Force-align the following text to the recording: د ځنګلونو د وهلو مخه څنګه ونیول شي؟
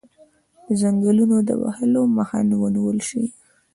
د 0.67 0.69
ځنګلونو 0.81 1.37
د 1.49 1.49
وهلو 1.63 2.01
مخه 2.17 2.37
څنګه 2.41 2.55
ونیول 2.59 2.97
شي؟ 3.07 3.23